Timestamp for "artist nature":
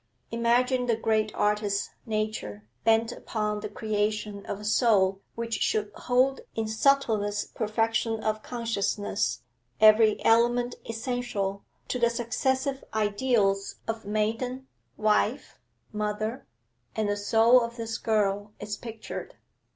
1.35-2.65